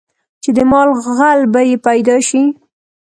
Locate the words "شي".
2.27-2.43